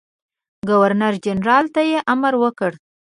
[0.69, 2.71] ګورنرجنرال ته یې امر وکړ.